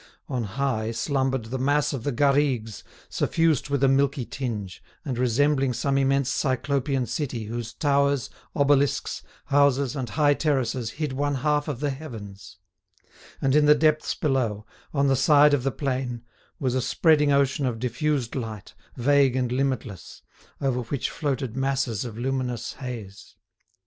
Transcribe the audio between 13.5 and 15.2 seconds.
in the depths below, on the